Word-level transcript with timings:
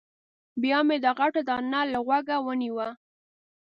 بیا 0.61 0.79
مې 0.87 0.97
دا 1.03 1.11
غټه 1.19 1.41
دانه 1.49 1.81
له 1.91 1.99
غوږه 2.05 2.37
ونیوه. 2.45 2.89